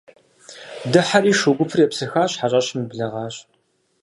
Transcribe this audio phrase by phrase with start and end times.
[0.91, 3.35] Дыхьэри шу гупыр епсыхащ, хьэщӀэщым еблэгъащ.